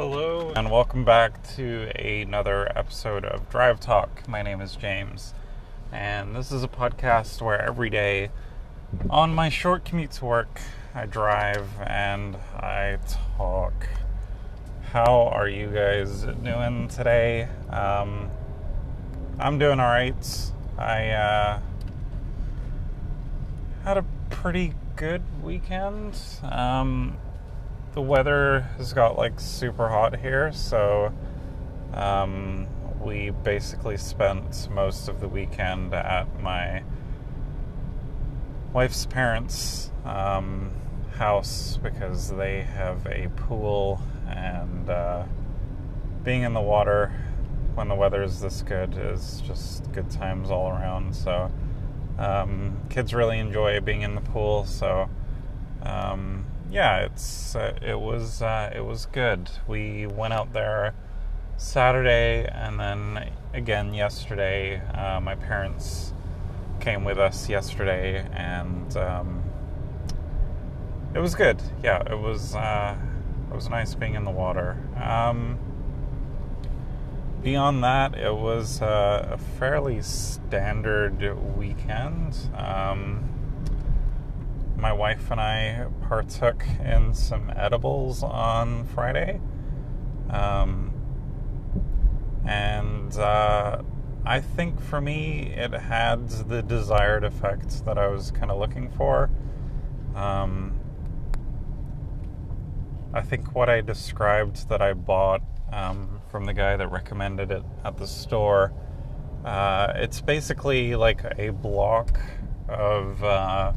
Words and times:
Hello, 0.00 0.52
and 0.54 0.70
welcome 0.70 1.04
back 1.04 1.44
to 1.56 1.90
another 2.00 2.70
episode 2.78 3.24
of 3.24 3.50
Drive 3.50 3.80
Talk. 3.80 4.28
My 4.28 4.42
name 4.42 4.60
is 4.60 4.76
James, 4.76 5.34
and 5.90 6.36
this 6.36 6.52
is 6.52 6.62
a 6.62 6.68
podcast 6.68 7.42
where 7.42 7.60
every 7.60 7.90
day 7.90 8.30
on 9.10 9.34
my 9.34 9.48
short 9.48 9.84
commute 9.84 10.12
to 10.12 10.24
work, 10.24 10.60
I 10.94 11.06
drive 11.06 11.66
and 11.84 12.36
I 12.54 12.98
talk. 13.36 13.88
How 14.92 15.30
are 15.32 15.48
you 15.48 15.66
guys 15.66 16.22
doing 16.44 16.86
today? 16.86 17.48
Um, 17.68 18.30
I'm 19.40 19.58
doing 19.58 19.80
all 19.80 19.88
right. 19.88 20.52
I 20.78 21.08
uh, 21.08 21.60
had 23.82 23.96
a 23.96 24.04
pretty 24.30 24.74
good 24.94 25.22
weekend. 25.42 26.16
Um, 26.44 27.16
the 27.98 28.02
weather 28.02 28.60
has 28.76 28.92
got 28.92 29.18
like 29.18 29.40
super 29.40 29.88
hot 29.88 30.16
here, 30.20 30.52
so 30.52 31.12
um, 31.94 32.64
we 33.00 33.30
basically 33.30 33.96
spent 33.96 34.68
most 34.70 35.08
of 35.08 35.18
the 35.18 35.26
weekend 35.26 35.92
at 35.92 36.40
my 36.40 36.84
wife's 38.72 39.04
parents' 39.04 39.90
um, 40.04 40.70
house 41.16 41.76
because 41.82 42.30
they 42.36 42.62
have 42.62 43.04
a 43.06 43.28
pool 43.30 44.00
and 44.28 44.88
uh, 44.88 45.24
being 46.22 46.42
in 46.42 46.54
the 46.54 46.60
water 46.60 47.12
when 47.74 47.88
the 47.88 47.96
weather 47.96 48.22
is 48.22 48.40
this 48.40 48.62
good 48.62 48.96
is 48.96 49.42
just 49.44 49.90
good 49.90 50.08
times 50.08 50.52
all 50.52 50.68
around. 50.68 51.16
So 51.16 51.50
um, 52.16 52.80
kids 52.90 53.12
really 53.12 53.40
enjoy 53.40 53.80
being 53.80 54.02
in 54.02 54.14
the 54.14 54.20
pool. 54.20 54.66
So 54.66 55.10
um, 55.82 56.44
yeah, 56.70 56.98
it's 56.98 57.56
uh, 57.56 57.76
it 57.80 57.98
was 57.98 58.42
uh, 58.42 58.70
it 58.74 58.84
was 58.84 59.06
good. 59.06 59.50
We 59.66 60.06
went 60.06 60.34
out 60.34 60.52
there 60.52 60.94
Saturday 61.56 62.46
and 62.46 62.78
then 62.78 63.30
again 63.54 63.94
yesterday. 63.94 64.80
Uh, 64.94 65.20
my 65.20 65.34
parents 65.34 66.12
came 66.80 67.04
with 67.04 67.18
us 67.18 67.48
yesterday, 67.48 68.26
and 68.32 68.96
um, 68.96 69.42
it 71.14 71.20
was 71.20 71.34
good. 71.34 71.60
Yeah, 71.82 72.02
it 72.10 72.18
was 72.18 72.54
uh, 72.54 72.96
it 73.50 73.54
was 73.54 73.68
nice 73.70 73.94
being 73.94 74.14
in 74.14 74.24
the 74.24 74.30
water. 74.30 74.76
Um, 75.02 75.58
beyond 77.42 77.82
that, 77.82 78.14
it 78.14 78.34
was 78.34 78.82
uh, 78.82 79.28
a 79.32 79.38
fairly 79.58 80.02
standard 80.02 81.20
weekend. 81.56 82.36
Um, 82.54 83.37
my 84.78 84.92
wife 84.92 85.30
and 85.30 85.40
I 85.40 85.86
partook 86.02 86.64
in 86.84 87.12
some 87.12 87.52
edibles 87.56 88.22
on 88.22 88.84
Friday. 88.86 89.40
Um, 90.30 90.92
and 92.46 93.16
uh, 93.18 93.82
I 94.24 94.40
think 94.40 94.80
for 94.80 95.00
me, 95.00 95.52
it 95.56 95.72
had 95.72 96.28
the 96.28 96.62
desired 96.62 97.24
effect 97.24 97.84
that 97.86 97.98
I 97.98 98.06
was 98.06 98.30
kind 98.30 98.52
of 98.52 98.58
looking 98.58 98.88
for. 98.90 99.30
Um, 100.14 100.78
I 103.12 103.22
think 103.22 103.54
what 103.54 103.68
I 103.68 103.80
described 103.80 104.68
that 104.68 104.80
I 104.80 104.92
bought 104.92 105.42
um, 105.72 106.20
from 106.30 106.44
the 106.44 106.54
guy 106.54 106.76
that 106.76 106.88
recommended 106.88 107.50
it 107.50 107.64
at 107.84 107.96
the 107.96 108.06
store, 108.06 108.72
uh, 109.44 109.92
it's 109.96 110.20
basically 110.20 110.94
like 110.94 111.24
a 111.36 111.50
block 111.50 112.20
of. 112.68 113.24
Uh, 113.24 113.72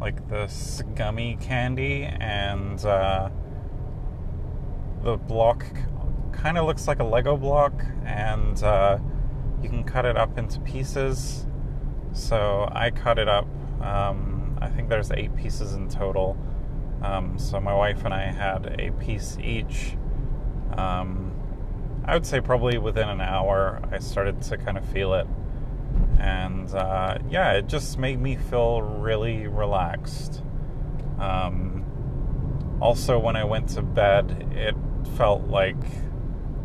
like 0.00 0.28
this 0.28 0.82
gummy 0.94 1.38
candy, 1.40 2.04
and 2.04 2.84
uh, 2.84 3.30
the 5.02 5.16
block 5.16 5.64
kind 6.32 6.58
of 6.58 6.66
looks 6.66 6.86
like 6.86 6.98
a 7.00 7.04
Lego 7.04 7.36
block, 7.36 7.72
and 8.04 8.62
uh, 8.62 8.98
you 9.62 9.68
can 9.68 9.84
cut 9.84 10.04
it 10.04 10.16
up 10.16 10.38
into 10.38 10.60
pieces. 10.60 11.46
So 12.12 12.68
I 12.72 12.90
cut 12.90 13.18
it 13.18 13.28
up. 13.28 13.46
Um, 13.80 14.58
I 14.60 14.68
think 14.68 14.88
there's 14.88 15.10
eight 15.10 15.34
pieces 15.36 15.74
in 15.74 15.88
total. 15.88 16.36
Um, 17.02 17.38
so 17.38 17.60
my 17.60 17.74
wife 17.74 18.04
and 18.04 18.14
I 18.14 18.24
had 18.24 18.76
a 18.78 18.90
piece 18.92 19.38
each. 19.40 19.96
Um, 20.76 21.32
I 22.04 22.14
would 22.14 22.26
say 22.26 22.40
probably 22.40 22.78
within 22.78 23.08
an 23.08 23.20
hour, 23.20 23.82
I 23.90 23.98
started 23.98 24.40
to 24.42 24.56
kind 24.56 24.78
of 24.78 24.84
feel 24.88 25.14
it 25.14 25.26
and 26.18 26.72
uh, 26.74 27.18
yeah, 27.28 27.52
it 27.52 27.66
just 27.66 27.98
made 27.98 28.20
me 28.20 28.36
feel 28.36 28.82
really 28.82 29.46
relaxed. 29.46 30.42
Um, 31.18 31.84
also, 32.80 33.18
when 33.18 33.36
I 33.36 33.44
went 33.44 33.70
to 33.70 33.82
bed, 33.82 34.48
it 34.52 34.74
felt 35.16 35.44
like 35.44 35.76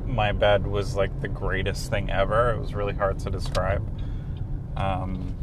my 0.05 0.31
bed 0.31 0.67
was 0.67 0.95
like 0.95 1.21
the 1.21 1.27
greatest 1.27 1.89
thing 1.89 2.09
ever. 2.09 2.51
It 2.51 2.59
was 2.59 2.73
really 2.73 2.93
hard 2.93 3.19
to 3.19 3.29
describe. 3.29 3.87
Um, 4.75 5.35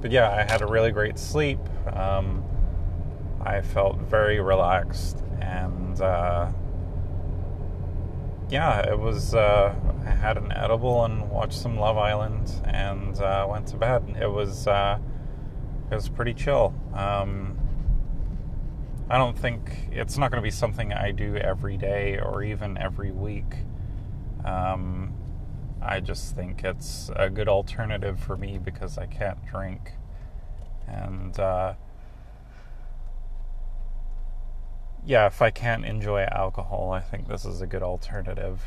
but 0.00 0.10
yeah, 0.10 0.30
I 0.30 0.42
had 0.50 0.62
a 0.62 0.66
really 0.66 0.92
great 0.92 1.18
sleep. 1.18 1.60
Um, 1.92 2.44
I 3.40 3.62
felt 3.62 3.98
very 4.00 4.40
relaxed, 4.40 5.22
and 5.40 6.00
uh, 6.00 6.50
yeah, 8.50 8.80
it 8.88 8.98
was. 8.98 9.34
Uh, 9.34 9.74
I 10.06 10.10
had 10.10 10.36
an 10.36 10.52
edible 10.52 11.04
and 11.04 11.30
watched 11.30 11.58
some 11.58 11.78
Love 11.78 11.96
Island 11.96 12.52
and 12.64 13.18
uh, 13.20 13.46
went 13.48 13.66
to 13.68 13.76
bed. 13.76 14.16
It 14.20 14.30
was 14.30 14.66
uh, 14.66 14.98
it 15.90 15.94
was 15.94 16.08
pretty 16.08 16.34
chill. 16.34 16.74
Um, 16.94 17.58
I 19.08 19.18
don't 19.18 19.36
think 19.36 19.88
it's 19.92 20.16
not 20.16 20.30
going 20.30 20.42
to 20.42 20.46
be 20.46 20.50
something 20.50 20.92
I 20.92 21.10
do 21.10 21.36
every 21.36 21.76
day 21.76 22.18
or 22.18 22.42
even 22.42 22.78
every 22.78 23.12
week. 23.12 23.54
Um, 24.44 25.14
I 25.82 26.00
just 26.00 26.34
think 26.34 26.64
it's 26.64 27.10
a 27.14 27.28
good 27.28 27.48
alternative 27.48 28.18
for 28.18 28.36
me 28.36 28.58
because 28.58 28.96
I 28.96 29.06
can't 29.06 29.44
drink, 29.46 29.92
and 30.86 31.38
uh, 31.38 31.74
yeah, 35.06 35.26
if 35.26 35.42
I 35.42 35.50
can't 35.50 35.84
enjoy 35.84 36.22
alcohol, 36.22 36.92
I 36.92 37.00
think 37.00 37.28
this 37.28 37.44
is 37.44 37.60
a 37.60 37.66
good 37.66 37.82
alternative 37.82 38.62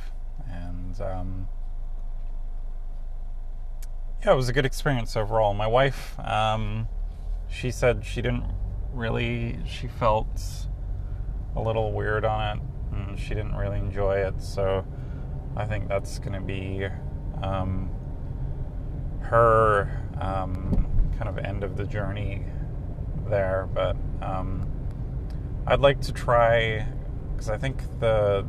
and 0.49 0.99
um, 1.01 1.47
yeah, 4.25 4.33
it 4.33 4.35
was 4.35 4.49
a 4.49 4.53
good 4.53 4.65
experience 4.65 5.15
overall. 5.15 5.53
My 5.53 5.67
wife, 5.67 6.19
um, 6.19 6.87
she 7.49 7.71
said 7.71 8.03
she 8.05 8.21
didn't 8.21 8.45
really, 8.91 9.59
she 9.65 9.87
felt 9.87 10.67
a 11.55 11.61
little 11.61 11.91
weird 11.91 12.25
on 12.25 12.57
it, 12.57 12.63
and 12.95 13.19
she 13.19 13.29
didn't 13.29 13.55
really 13.55 13.77
enjoy 13.77 14.17
it. 14.17 14.41
So 14.41 14.85
I 15.55 15.65
think 15.65 15.87
that's 15.87 16.19
going 16.19 16.33
to 16.33 16.41
be 16.41 16.87
um, 17.41 17.89
her 19.21 20.03
um, 20.19 20.87
kind 21.17 21.29
of 21.29 21.37
end 21.37 21.63
of 21.63 21.77
the 21.77 21.85
journey 21.85 22.43
there. 23.29 23.69
But 23.73 23.95
um, 24.21 24.71
I'd 25.69 25.81
like 25.81 25.99
to 26.01 26.13
try 26.13 26.85
because 27.33 27.49
I 27.49 27.57
think 27.57 27.81
the 27.99 28.45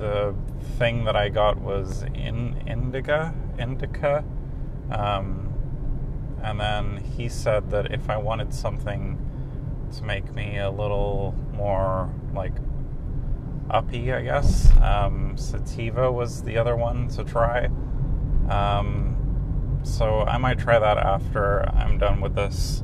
the 0.00 0.34
thing 0.78 1.04
that 1.04 1.14
I 1.14 1.28
got 1.28 1.60
was 1.60 2.02
in 2.02 2.60
indica, 2.66 3.32
indica, 3.56 4.24
um, 4.90 5.54
and 6.42 6.58
then 6.58 6.96
he 7.16 7.28
said 7.28 7.70
that 7.70 7.92
if 7.92 8.10
I 8.10 8.16
wanted 8.16 8.52
something 8.52 9.16
to 9.96 10.02
make 10.02 10.34
me 10.34 10.58
a 10.58 10.72
little 10.72 11.32
more 11.52 12.12
like 12.34 12.54
uppy, 13.70 14.12
I 14.12 14.22
guess, 14.22 14.76
um, 14.78 15.36
sativa 15.36 16.10
was 16.10 16.42
the 16.42 16.58
other 16.58 16.74
one 16.74 17.06
to 17.10 17.22
try. 17.22 17.66
Um, 18.48 19.78
so 19.84 20.22
I 20.22 20.36
might 20.38 20.58
try 20.58 20.80
that 20.80 20.98
after 20.98 21.68
I'm 21.68 21.96
done 21.98 22.20
with 22.20 22.34
this 22.34 22.82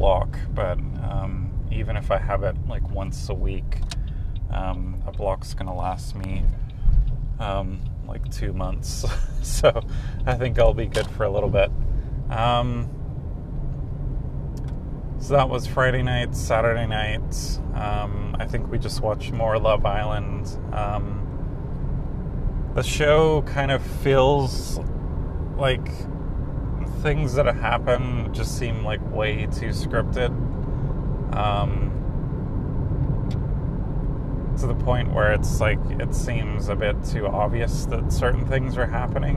block, 0.00 0.38
but 0.54 0.78
um, 1.02 1.52
even 1.70 1.94
if 1.94 2.10
I 2.10 2.16
have 2.16 2.42
it 2.42 2.56
like 2.66 2.88
once 2.90 3.28
a 3.28 3.34
week 3.34 3.82
um, 4.50 5.02
a 5.06 5.12
block's 5.12 5.52
gonna 5.52 5.74
last 5.74 6.16
me 6.16 6.42
um, 7.38 7.80
like 8.08 8.30
two 8.30 8.54
months, 8.54 9.04
so 9.42 9.82
I 10.26 10.34
think 10.34 10.58
I'll 10.58 10.74
be 10.74 10.86
good 10.86 11.06
for 11.06 11.24
a 11.24 11.30
little 11.30 11.50
bit. 11.50 11.70
Um, 12.30 12.88
so 15.18 15.34
that 15.34 15.50
was 15.50 15.66
Friday 15.66 16.02
night, 16.02 16.34
Saturday 16.34 16.86
night. 16.86 17.58
Um, 17.74 18.34
I 18.38 18.46
think 18.46 18.70
we 18.70 18.78
just 18.78 19.02
watched 19.02 19.32
more 19.32 19.58
Love 19.58 19.84
Island. 19.84 20.58
Um, 20.72 21.18
the 22.74 22.82
show 22.82 23.42
kind 23.42 23.70
of 23.70 23.82
feels 23.82 24.80
like 25.58 25.90
things 27.02 27.34
that 27.34 27.46
happen 27.46 28.32
just 28.32 28.58
seem 28.58 28.84
like 28.84 29.00
way 29.10 29.46
too 29.46 29.68
scripted. 29.68 30.30
Um, 31.34 31.90
to 34.58 34.66
the 34.66 34.74
point 34.74 35.12
where 35.12 35.32
it's 35.32 35.60
like 35.60 35.78
it 35.98 36.14
seems 36.14 36.68
a 36.68 36.76
bit 36.76 37.02
too 37.04 37.26
obvious 37.26 37.86
that 37.86 38.12
certain 38.12 38.46
things 38.46 38.76
are 38.76 38.86
happening. 38.86 39.36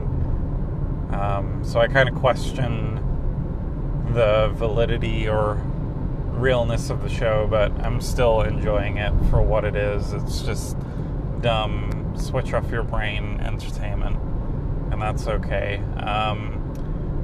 Um, 1.12 1.62
so 1.64 1.80
I 1.80 1.88
kind 1.88 2.08
of 2.08 2.14
question 2.14 3.00
the 4.12 4.50
validity 4.54 5.28
or 5.28 5.54
realness 6.34 6.90
of 6.90 7.02
the 7.02 7.08
show, 7.08 7.46
but 7.48 7.72
I'm 7.80 8.00
still 8.00 8.42
enjoying 8.42 8.98
it 8.98 9.12
for 9.30 9.40
what 9.40 9.64
it 9.64 9.76
is. 9.76 10.12
It's 10.12 10.42
just 10.42 10.76
dumb, 11.40 12.14
switch 12.16 12.52
off 12.52 12.70
your 12.70 12.82
brain 12.82 13.40
entertainment, 13.40 14.16
and 14.92 15.00
that's 15.00 15.26
okay. 15.26 15.78
Um, 15.96 16.63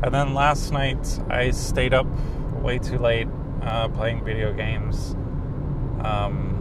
and 0.02 0.14
then 0.14 0.34
last 0.34 0.72
night 0.72 1.20
I 1.28 1.50
stayed 1.50 1.94
up 1.94 2.06
way 2.60 2.78
too 2.78 2.98
late 2.98 3.28
uh, 3.62 3.88
playing 3.88 4.24
video 4.24 4.52
games, 4.52 5.14
um, 6.04 6.56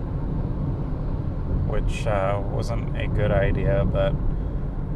which 1.67 2.05
uh, 2.07 2.41
wasn't 2.45 2.97
a 2.97 3.07
good 3.07 3.31
idea, 3.31 3.85
but 3.85 4.13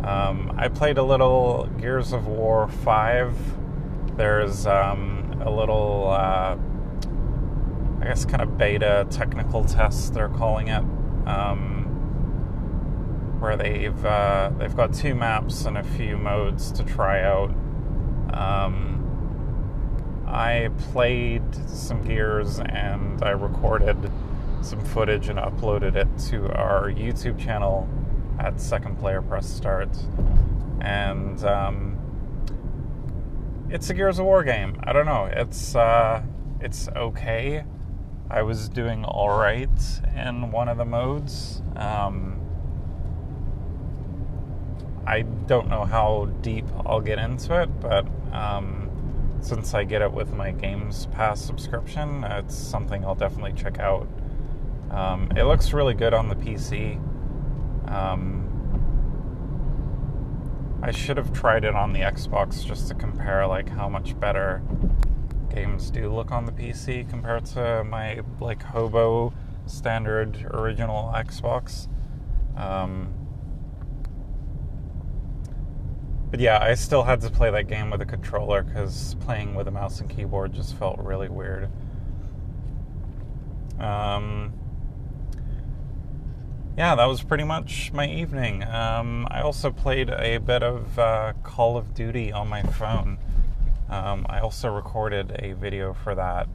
um, 0.07 0.54
I 0.57 0.68
played 0.68 0.98
a 0.98 1.04
little 1.04 1.69
Gears 1.80 2.12
of 2.12 2.28
War 2.28 2.68
5. 2.68 4.18
There's 4.18 4.68
um, 4.68 5.42
a 5.42 5.50
little, 5.50 6.10
uh, 6.10 6.57
I 8.01 8.06
guess, 8.06 8.25
kind 8.25 8.42
of 8.42 8.57
beta 8.57 9.07
technical 9.10 9.63
test, 9.63 10.13
they're 10.13 10.28
calling 10.30 10.68
it. 10.68 10.84
Um, 11.25 11.80
where 13.39 13.57
they've 13.57 14.06
uh, 14.06 14.51
they've 14.57 14.75
got 14.75 14.94
two 14.94 15.16
maps 15.16 15.66
and 15.66 15.78
a 15.78 15.84
few 15.84 16.18
modes 16.18 16.72
to 16.72 16.84
try 16.84 17.22
out. 17.22 17.54
Um, 18.34 20.24
I 20.28 20.70
played 20.92 21.44
some 21.70 22.04
Gears 22.04 22.60
and 22.60 23.22
I 23.24 23.32
recorded 23.32 24.12
some 24.62 24.84
footage 24.84 25.30
and 25.30 25.38
uploaded 25.38 25.96
it 25.96 26.08
to 26.30 26.50
our 26.54 26.90
YouTube 26.90 27.40
channel 27.40 27.88
at 28.40 28.60
Second 28.60 28.98
Player 28.98 29.22
Press 29.22 29.48
Start. 29.48 29.90
And 30.82 31.44
um, 31.46 31.98
it's 33.70 33.90
a 33.90 33.94
Gears 33.94 34.20
of 34.20 34.26
War 34.26 34.44
game. 34.44 34.80
I 34.84 34.94
don't 34.94 35.06
know. 35.06 35.26
It's 35.26 35.76
uh, 35.76 36.24
it's 36.60 36.88
okay. 36.90 37.64
I 38.30 38.42
was 38.42 38.70
doing 38.70 39.06
all 39.06 39.38
right 39.38 39.70
in 40.16 40.52
one 40.52 40.68
of 40.68 40.78
the 40.78 40.86
modes. 40.86 41.62
Um, 41.76 42.43
I 45.06 45.22
don't 45.22 45.70
know 45.70 45.84
how 45.84 46.26
deep 46.42 46.66
I'll 46.86 47.02
get 47.02 47.20
into 47.20 47.62
it, 47.62 47.68
but 47.82 48.08
um, 48.32 48.90
since 49.42 49.74
I 49.74 49.84
get 49.84 50.02
it 50.02 50.12
with 50.12 50.34
my 50.34 50.52
Games 50.52 51.08
Pass 51.08 51.42
subscription, 51.42 52.24
it's 52.24 52.56
something 52.56 53.04
I'll 53.06 53.16
definitely 53.16 53.54
check 53.54 53.80
out. 53.80 54.08
Um, 54.92 55.30
it 55.36 55.44
looks 55.44 55.74
really 55.74 55.94
good 55.94 56.14
on 56.14 56.30
the 56.30 56.36
PC. 56.36 56.98
Um, 57.92 58.44
I 60.82 60.92
should 60.92 61.18
have 61.18 61.34
tried 61.34 61.66
it 61.66 61.76
on 61.76 61.94
the 61.94 62.00
Xbox 62.00 62.66
just 62.66 62.88
to 62.90 62.94
compare 62.94 63.46
like 63.48 63.70
how 63.70 63.90
much 63.90 64.20
better 64.20 64.62
games 65.54 65.90
do 65.90 66.14
look 66.14 66.32
on 66.32 66.46
the 66.46 66.52
PC 66.52 67.10
compared 67.10 67.46
to 67.46 67.84
my 67.84 68.22
like 68.40 68.62
hobo 68.62 69.34
standard 69.66 70.46
original 70.54 71.12
Xbox. 71.16 71.88
Um, 72.58 73.14
but 76.34 76.40
yeah, 76.40 76.58
I 76.60 76.74
still 76.74 77.04
had 77.04 77.22
to 77.22 77.30
play 77.30 77.52
that 77.52 77.68
game 77.68 77.92
with 77.92 78.02
a 78.02 78.08
controller 78.08 78.64
because 78.64 79.16
playing 79.20 79.54
with 79.54 79.68
a 79.68 79.72
mouse 79.72 80.00
and 80.00 80.10
keyboard 80.10 80.52
just 80.52 80.76
felt 80.78 80.98
really 80.98 81.30
weird. 81.30 81.70
Um, 83.80 84.52
yeah, 86.76 86.96
that 86.96 87.06
was 87.06 87.22
pretty 87.22 87.44
much 87.44 87.94
my 87.94 88.08
evening. 88.08 88.64
Um, 88.64 89.28
I 89.30 89.42
also 89.42 89.70
played 89.70 90.10
a 90.10 90.40
bit 90.40 90.64
of 90.64 90.98
uh, 90.98 91.34
Call 91.44 91.78
of 91.78 91.94
Duty 91.94 92.32
on 92.32 92.48
my 92.48 92.64
phone. 92.64 93.20
Um, 93.88 94.26
I 94.28 94.40
also 94.40 94.74
recorded 94.74 95.36
a 95.38 95.54
video 95.54 95.94
for 95.94 96.16
that, 96.16 96.48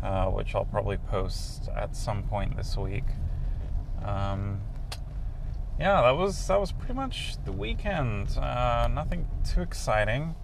uh, 0.00 0.26
which 0.26 0.54
I'll 0.54 0.64
probably 0.64 0.98
post 0.98 1.68
at 1.74 1.96
some 1.96 2.22
point 2.22 2.56
this 2.56 2.76
week. 2.76 3.06
Um, 4.04 4.60
yeah, 5.78 6.02
that 6.02 6.16
was 6.16 6.46
that 6.48 6.60
was 6.60 6.72
pretty 6.72 6.94
much 6.94 7.36
the 7.44 7.52
weekend. 7.52 8.36
Uh, 8.36 8.88
nothing 8.92 9.28
too 9.48 9.62
exciting. 9.62 10.34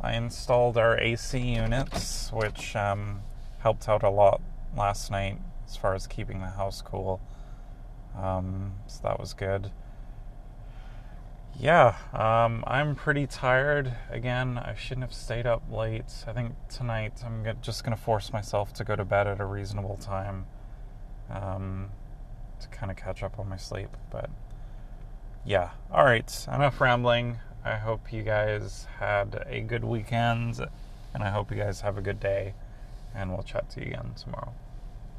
I 0.00 0.14
installed 0.14 0.76
our 0.76 0.98
AC 0.98 1.38
units, 1.38 2.30
which 2.32 2.76
um, 2.76 3.20
helped 3.60 3.88
out 3.88 4.02
a 4.02 4.10
lot 4.10 4.40
last 4.76 5.10
night 5.10 5.38
as 5.66 5.76
far 5.76 5.94
as 5.94 6.06
keeping 6.06 6.40
the 6.40 6.48
house 6.48 6.82
cool. 6.82 7.20
Um, 8.16 8.74
so 8.86 9.00
that 9.02 9.20
was 9.20 9.34
good. 9.34 9.70
Yeah, 11.58 11.96
um, 12.12 12.64
I'm 12.66 12.94
pretty 12.94 13.26
tired. 13.26 13.94
Again, 14.10 14.58
I 14.58 14.74
shouldn't 14.74 15.04
have 15.04 15.14
stayed 15.14 15.46
up 15.46 15.62
late. 15.70 16.12
I 16.26 16.32
think 16.32 16.54
tonight 16.68 17.22
I'm 17.24 17.46
just 17.62 17.82
going 17.82 17.96
to 17.96 18.02
force 18.02 18.32
myself 18.32 18.74
to 18.74 18.84
go 18.84 18.94
to 18.94 19.04
bed 19.04 19.26
at 19.26 19.40
a 19.40 19.46
reasonable 19.46 19.96
time 19.96 20.44
um, 21.30 21.90
to 22.60 22.68
kind 22.68 22.90
of 22.90 22.98
catch 22.98 23.22
up 23.22 23.38
on 23.38 23.48
my 23.48 23.56
sleep. 23.56 23.88
But 24.10 24.28
yeah, 25.46 25.70
all 25.92 26.04
right, 26.04 26.46
enough 26.52 26.80
rambling. 26.80 27.38
I 27.64 27.76
hope 27.76 28.12
you 28.12 28.24
guys 28.24 28.86
had 28.98 29.44
a 29.46 29.60
good 29.60 29.84
weekend, 29.84 30.58
and 31.14 31.22
I 31.22 31.30
hope 31.30 31.52
you 31.52 31.56
guys 31.56 31.80
have 31.82 31.96
a 31.96 32.00
good 32.00 32.18
day, 32.18 32.54
and 33.14 33.32
we'll 33.32 33.44
chat 33.44 33.70
to 33.70 33.80
you 33.80 33.86
again 33.86 34.14
tomorrow. 34.20 34.52